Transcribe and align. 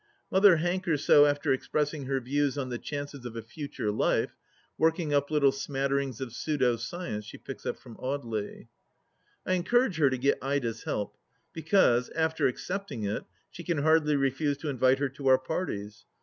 Mother 0.31 0.55
hankers 0.55 1.05
so 1.05 1.27
after 1.27 1.53
expressing 1.53 2.05
her 2.05 2.19
views 2.19 2.57
on 2.57 2.69
the 2.69 2.79
chances 2.79 3.23
of 3.23 3.35
a 3.35 3.43
future 3.43 3.91
life, 3.91 4.35
working 4.75 5.13
up 5.13 5.29
little 5.29 5.51
smatterings 5.51 6.19
of 6.19 6.33
pseudo 6.33 6.75
science 6.77 7.23
she 7.23 7.37
picks 7.37 7.67
up 7.67 7.77
from 7.77 7.95
Audely. 7.97 8.67
I 9.45 9.53
encourage 9.53 9.97
her 9.97 10.09
to 10.09 10.17
get 10.17 10.39
Ida's 10.41 10.85
help, 10.85 11.17
because, 11.53 12.09
after 12.15 12.47
accepting 12.47 13.03
it, 13.03 13.25
she 13.51 13.63
can 13.63 13.83
hardly 13.83 14.15
refuse 14.15 14.57
to 14.57 14.69
invite 14.69 14.97
her 14.97 15.09
to 15.09 15.27
our 15.27 15.37
parties. 15.37 16.03